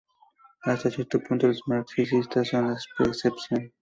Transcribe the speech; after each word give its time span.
Hasta 0.63 0.89
cierto 0.89 1.19
punto, 1.19 1.45
los 1.47 1.61
marxistas 1.67 2.47
son 2.47 2.69
la 2.71 2.73
excepción. 3.05 3.69